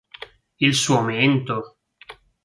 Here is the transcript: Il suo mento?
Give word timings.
Il 0.65 0.73
suo 0.81 0.97
mento? 1.03 1.57